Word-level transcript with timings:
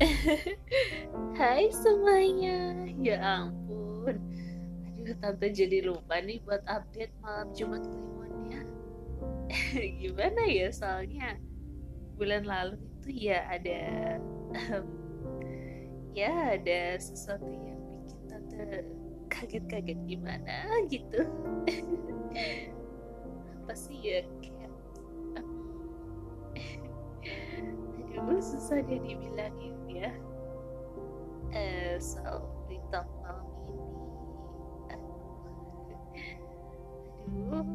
Hai 1.40 1.68
semuanya, 1.76 2.88
ya 2.96 3.20
ampun. 3.20 4.16
Aduh, 4.96 5.16
tante 5.20 5.46
jadi 5.52 5.84
lupa 5.84 6.24
nih 6.24 6.40
buat 6.48 6.64
update 6.64 7.12
malam 7.20 7.52
Jumat 7.52 7.84
Kliwonnya. 7.84 8.64
Gimana 10.00 10.42
ya 10.48 10.72
soalnya 10.72 11.36
bulan 12.16 12.48
lalu 12.48 12.80
itu 12.80 13.32
ya 13.32 13.44
ada 13.48 13.80
ya 16.16 16.32
ada 16.56 16.80
sesuatu 16.96 17.48
yang 17.48 17.80
bikin 18.00 18.20
tante 18.28 18.64
kaget-kaget 19.28 20.00
gimana 20.08 20.64
gitu. 20.88 21.28
Apa 23.60 23.72
sih 23.76 24.00
ya 24.00 24.24
kayak 24.40 24.72
aduh 28.20 28.40
susah 28.42 28.84
deh 28.84 29.00
dibilangin 29.00 29.79
ya. 30.00 30.12
Eh 31.52 32.00
so 32.00 32.24
TikTok 32.70 33.04
malam 33.20 33.46
ini. 33.68 33.84
Aduh. 37.28 37.66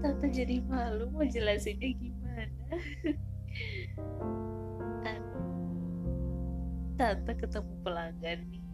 Tante 0.00 0.26
jadi 0.32 0.64
malu 0.64 1.08
mau 1.12 1.24
jelasinnya 1.24 1.92
gimana. 1.96 2.66
Tante 7.00 7.32
ketemu 7.32 7.74
pelanggan 7.80 8.40
nih. 8.52 8.64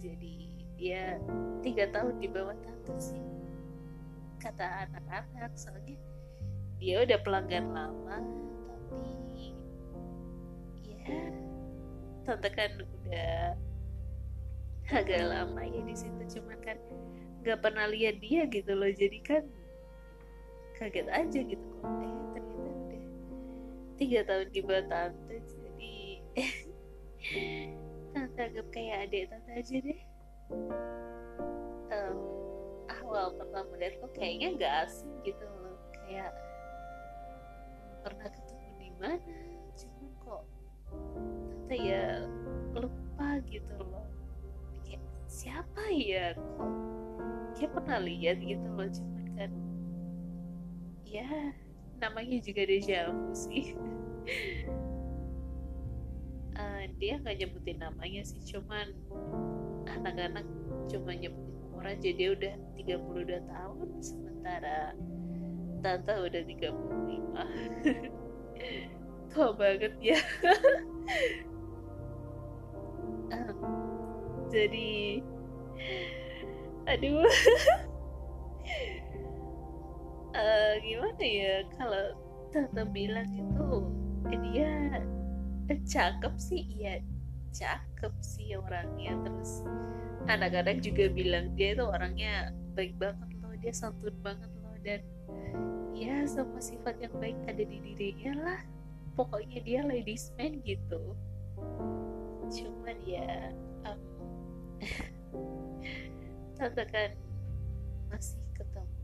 Jadi 0.00 0.36
dia 0.80 1.20
tiga 1.60 1.84
tahun 1.92 2.16
di 2.24 2.28
bawah 2.32 2.56
tante 2.64 2.94
sih. 2.96 3.20
Kata 4.40 4.88
anak-anak 4.88 5.52
soalnya 5.52 6.00
dia 6.80 7.04
udah 7.04 7.20
pelanggan 7.20 7.76
lama 7.76 8.24
tapi 8.64 9.52
tante 12.24 12.48
kan 12.52 12.70
udah 12.78 13.54
agak 14.90 15.22
lama 15.22 15.62
ya 15.62 15.80
di 15.86 15.94
situ 15.94 16.38
cuman 16.38 16.58
kan 16.62 16.78
nggak 17.40 17.58
pernah 17.64 17.88
lihat 17.88 18.20
dia 18.20 18.44
gitu 18.48 18.72
loh. 18.76 18.90
Jadi 18.92 19.18
kan 19.24 19.42
kaget 20.76 21.08
aja 21.08 21.40
gitu. 21.40 21.66
Kok 21.80 21.88
eh 22.04 22.14
ternyata 22.36 22.68
udah 22.68 23.02
tiga 23.96 24.20
tahun 24.28 24.48
di 24.52 24.60
bawah 24.64 24.84
tante 24.88 25.36
jadi 25.44 25.94
tante 28.12 28.40
anggap 28.40 28.66
kayak 28.72 28.96
adik 29.08 29.22
tante 29.32 29.50
aja 29.56 29.76
deh. 29.80 30.00
Um, 31.90 32.18
awal 32.86 33.34
pertama 33.34 33.72
lihat 33.80 33.98
kok 33.98 34.12
kayaknya 34.14 34.48
nggak 34.56 34.74
asing 34.86 35.12
gitu 35.24 35.44
loh. 35.44 35.76
Kayak 35.96 36.32
pernah 38.00 38.28
ya 41.74 42.26
lupa 42.74 43.38
gitu 43.50 43.74
loh. 43.78 44.06
Kayak 44.86 45.02
siapa 45.26 45.82
ya? 45.92 46.34
Kok 46.34 46.72
kayak 47.58 47.72
pernah 47.76 47.98
lihat 48.00 48.38
gitu 48.40 48.66
loh 48.72 48.88
cuman 48.88 49.26
kan 49.36 49.50
ya 51.04 51.26
namanya 51.98 52.38
juga 52.40 52.62
deja 52.64 53.10
vu 53.10 53.34
sih. 53.34 53.74
Uh, 56.54 56.84
dia 57.00 57.18
nggak 57.20 57.36
nyebutin 57.42 57.78
namanya 57.82 58.22
sih 58.24 58.40
cuman 58.46 58.94
anak-anak 59.86 60.46
cuma 60.88 61.12
nyebutin 61.12 61.48
aja. 61.80 62.10
Dia 62.12 62.28
udah 62.36 62.54
32 62.76 63.40
tahun 63.48 63.88
sementara 64.04 64.92
tante 65.80 66.12
udah 66.12 66.42
35 66.44 68.20
tua 69.32 69.48
banget 69.56 69.94
ya 70.02 70.20
jadi 74.50 75.22
aduh. 76.90 77.24
Uh, 80.34 80.74
gimana 80.86 81.22
ya 81.22 81.54
kalau 81.78 82.04
tante 82.50 82.82
bilang 82.90 83.30
itu 83.30 83.68
dia 84.42 85.00
cakep 85.86 86.34
sih. 86.36 86.66
Iya 86.82 86.98
cakep 87.54 88.14
sih 88.20 88.58
orangnya. 88.58 89.14
Terus 89.22 89.62
anak-anak 90.26 90.82
juga 90.82 91.06
bilang 91.10 91.54
dia 91.54 91.78
itu 91.78 91.86
orangnya 91.86 92.50
baik 92.74 92.94
banget 92.98 93.30
loh 93.42 93.54
dia 93.58 93.74
santun 93.74 94.14
banget 94.22 94.50
loh 94.62 94.76
dan 94.86 95.00
ya 95.90 96.22
semua 96.24 96.62
sifat 96.62 96.96
yang 97.02 97.14
baik 97.22 97.38
ada 97.46 97.62
di 97.62 97.78
dirinya 97.82 98.34
lah. 98.42 98.60
Pokoknya 99.14 99.62
dia 99.62 99.80
ladies 99.86 100.34
man 100.38 100.58
gitu. 100.66 101.14
Cuman 102.50 102.98
ya 103.06 103.54
um, 106.60 106.68
tante 106.68 106.84
kan 106.92 107.10
masih 108.12 108.40
ketemu 108.52 109.00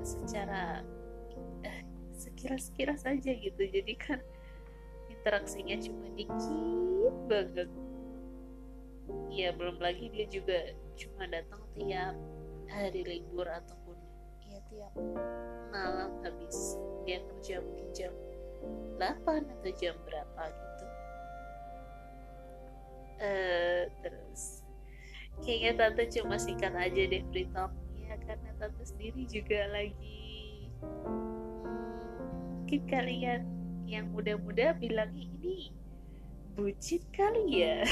secara 0.00 0.80
uh, 1.68 1.82
sekilas-sekilas 2.16 3.04
aja 3.04 3.32
gitu? 3.36 3.62
Jadi 3.68 3.92
kan 4.00 4.20
interaksinya 5.12 5.76
cuma 5.76 6.08
dikit 6.16 7.14
banget. 7.28 7.68
Ya 9.28 9.52
belum 9.52 9.76
lagi 9.76 10.08
dia 10.08 10.24
juga 10.30 10.72
cuma 10.96 11.28
datang 11.28 11.60
tiap 11.76 12.16
hari 12.70 13.02
libur 13.04 13.44
ataupun 13.44 13.98
ya 14.48 14.58
tiap 14.70 14.94
malam 15.74 16.16
habis 16.24 16.78
dia 17.04 17.20
kerja 17.20 17.60
mungkin 17.60 17.88
jam 17.92 18.12
8 18.96 19.26
atau 19.26 19.70
jam 19.76 19.94
berapa 20.06 20.42
gitu. 20.48 20.86
Uh, 23.20 23.84
terus 24.00 24.59
kayaknya 25.40 25.72
tante 25.76 26.02
cuma 26.20 26.36
singkat 26.36 26.72
aja 26.76 27.02
deh 27.08 27.22
free 27.32 27.48
talknya 27.50 28.14
karena 28.28 28.50
tante 28.60 28.82
sendiri 28.84 29.24
juga 29.26 29.68
lagi 29.72 30.68
mungkin 32.70 32.86
kalian 32.86 33.42
yang 33.90 34.06
muda-muda 34.14 34.78
bilang 34.78 35.10
ini 35.18 35.74
bucin 36.54 37.02
kali 37.10 37.66
ya. 37.66 37.82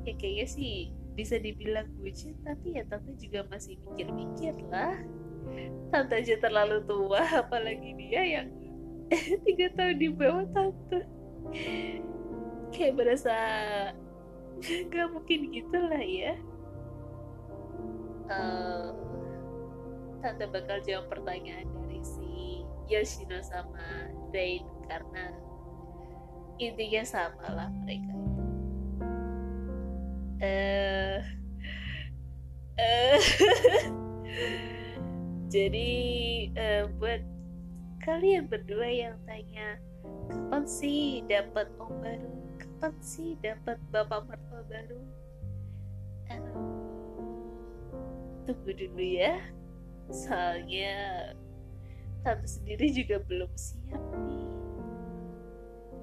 Ya 0.00 0.16
kayaknya 0.16 0.46
sih 0.48 0.96
bisa 1.12 1.36
dibilang 1.36 1.84
bucin 2.00 2.32
tapi 2.40 2.72
ya 2.76 2.88
tante 2.88 3.12
juga 3.20 3.44
masih 3.52 3.76
mikir-mikir 3.84 4.56
lah. 4.72 4.96
Tante 5.92 6.24
aja 6.24 6.40
terlalu 6.40 6.80
tua 6.88 7.20
apalagi 7.20 7.96
dia 8.00 8.24
yang 8.24 8.48
tiga 9.48 9.68
tahun 9.76 9.96
di 10.00 10.08
bawah 10.08 10.44
tante. 10.56 11.04
Kayak 12.72 12.96
berasa 12.96 13.36
gak 14.92 15.08
mungkin 15.12 15.40
gitu 15.52 15.78
lah 15.78 16.04
ya. 16.04 16.34
Uh, 18.30 18.94
tante 20.22 20.46
bakal 20.46 20.78
jawab 20.86 21.10
pertanyaan 21.10 21.66
dari 21.66 22.00
si 22.04 22.62
Yoshino 22.86 23.40
sama 23.42 24.12
Rain 24.30 24.62
karena 24.86 25.34
intinya 26.60 27.02
sama 27.02 27.46
lah 27.50 27.68
mereka. 27.82 28.14
Uh, 30.40 31.18
uh, 32.80 33.18
jadi 35.54 35.90
uh, 36.56 36.84
buat 36.96 37.20
kalian 38.00 38.48
berdua 38.48 38.88
yang 38.88 39.16
tanya 39.28 39.76
kapan 40.32 40.64
sih 40.64 41.20
dapat 41.28 41.68
om 41.76 41.92
baru 42.00 42.49
kapan 42.80 42.96
sih 43.04 43.36
dapat 43.44 43.76
bapak 43.92 44.24
mertua 44.24 44.64
baru. 44.64 45.04
Tunggu 48.48 48.72
dulu 48.72 49.04
ya. 49.04 49.36
Soalnya 50.08 50.96
tante 52.24 52.48
sendiri 52.48 52.88
juga 52.88 53.20
belum 53.28 53.52
siap 53.52 54.00
nih. 54.00 54.48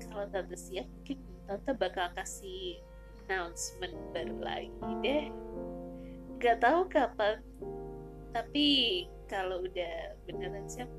Kalau 0.06 0.30
tante 0.30 0.54
siap 0.54 0.86
mungkin 0.86 1.18
tante 1.50 1.72
bakal 1.74 2.14
kasih 2.14 2.78
announcement 3.26 3.98
baru 4.14 4.38
lagi 4.38 4.92
deh. 5.02 5.34
Nggak 6.38 6.62
tahu 6.62 6.86
kapan 6.94 7.42
tapi 8.38 8.68
kalau 9.26 9.66
udah 9.66 10.14
beneran 10.30 10.70
siap 10.70 10.94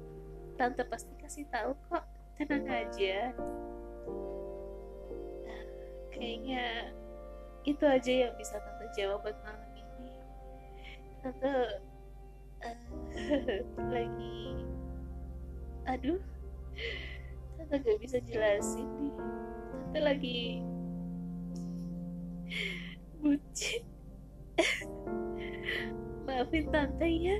tante 0.59 0.83
pasti 0.91 1.15
kasih 1.23 1.47
tahu 1.55 1.71
kok. 1.87 2.03
Tenang 2.35 2.67
aja 2.67 3.31
kayaknya 6.19 6.93
itu 7.63 7.85
aja 7.87 8.13
yang 8.29 8.35
bisa 8.35 8.59
tante 8.59 8.87
jawab 8.99 9.23
buat 9.23 9.39
malam 9.47 9.71
ini. 9.75 10.11
Tante 11.23 11.53
uh, 12.63 12.79
lagi 13.95 14.41
aduh 15.89 16.21
tante 17.57 17.75
gak 17.81 17.99
bisa 18.03 18.19
jelasin 18.27 18.89
nih. 18.99 19.15
Tante 19.73 19.99
lagi 20.03 20.41
bucin. 23.23 23.83
Maafin 26.27 26.67
tante 26.71 27.09
ya. 27.09 27.39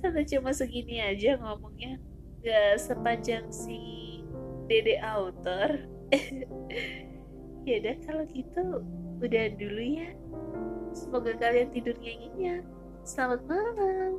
Tante 0.00 0.22
cuma 0.26 0.50
segini 0.54 1.02
aja 1.02 1.38
ngomongnya. 1.38 1.98
Gak 2.42 2.82
sepanjang 2.82 3.46
si 3.54 4.22
dede 4.66 4.98
author 4.98 5.86
ya 7.62 7.78
udah 7.82 7.96
kalau 8.06 8.24
gitu 8.30 8.64
udah 9.22 9.44
dulu 9.58 9.82
ya. 9.82 10.10
Semoga 10.92 11.32
kalian 11.40 11.72
tidurnya 11.72 12.12
nyenyak 12.20 12.62
selamat 13.02 13.40
malam 13.50 14.14